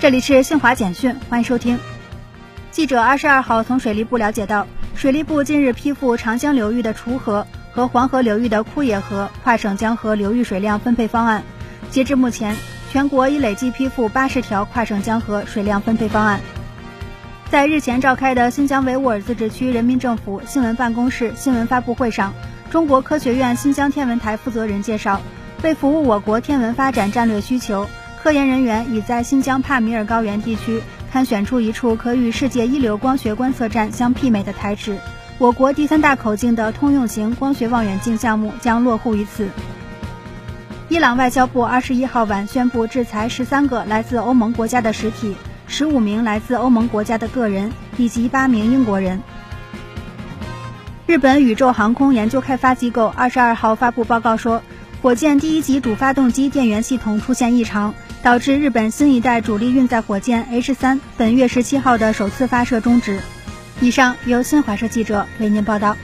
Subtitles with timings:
[0.00, 1.76] 这里是新华简讯，欢迎收听。
[2.70, 11.42] 记者二十二号从水利部了解到，水利部近日批复长江流域的滁河和黄河流域的枯野河跨省江河流域水量分配方案。
[11.90, 12.54] 截至目前，
[12.92, 16.38] 全国已累计批复八十条跨省江河水量分配方案。
[17.50, 22.32] 在日前召开的新疆维吾尔自治区人民政府新闻办公室新闻发布会上，
[22.70, 25.20] 中国科学院新疆天文台负责人介绍，
[25.64, 27.88] 为服务我国天文发展战略需求。
[28.22, 30.82] 科研人员已在新疆帕米尔高原地区
[31.12, 34.98] 勘选出一处可与世界一流光学观测站相媲美的台址，
[35.38, 39.48] 我国第三大口径的通用型光学望远镜项目将落户于此。
[40.88, 49.22] 伊朗外交部二十一号晚宣布制裁十三个来自欧盟国家的实体，十五名来自欧盟国家的个人以及八名英国人。
[51.06, 54.62] 日本宇宙航空研究开发机构二十二号发布报告说，
[55.02, 57.94] 火箭第一级主发动机电源系统出现异常。
[58.22, 63.20] 导致日本新一代主力运载火箭 H 三本月十七号的首次发射终止。
[63.80, 65.96] 以上由新华社记者为您报道。